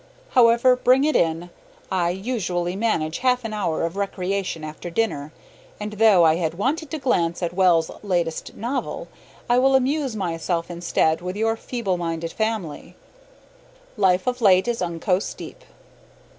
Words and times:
However, 0.29 0.75
bring 0.75 1.03
it 1.03 1.15
in. 1.15 1.51
I 1.91 2.09
usually 2.09 2.75
manage 2.75 3.19
half 3.19 3.45
an 3.45 3.53
hour 3.53 3.85
of 3.85 3.95
recreation 3.95 4.63
after 4.63 4.89
dinner, 4.89 5.31
and 5.79 5.93
though 5.93 6.25
I 6.25 6.37
had 6.37 6.55
wanted 6.57 6.89
to 6.89 6.97
glance 6.97 7.43
at 7.43 7.53
Wells's 7.53 7.91
latest 8.01 8.55
novel, 8.55 9.09
I 9.47 9.59
will 9.59 9.75
amuse 9.75 10.15
myself 10.15 10.71
instead 10.71 11.21
with 11.21 11.35
your 11.35 11.55
feeble 11.55 11.97
minded 11.97 12.33
family. 12.33 12.95
Life 13.95 14.25
of 14.25 14.41
late 14.41 14.67
is 14.67 14.81
unco 14.81 15.19
steep. 15.19 15.61